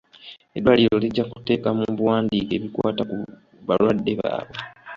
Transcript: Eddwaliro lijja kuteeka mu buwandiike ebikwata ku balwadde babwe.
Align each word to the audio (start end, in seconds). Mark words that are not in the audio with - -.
Eddwaliro 0.57 0.95
lijja 1.03 1.23
kuteeka 1.31 1.69
mu 1.77 1.85
buwandiike 1.97 2.53
ebikwata 2.55 3.01
ku 3.09 3.15
balwadde 3.67 4.11
babwe. 4.21 4.57